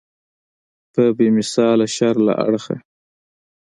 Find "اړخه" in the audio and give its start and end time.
2.45-2.75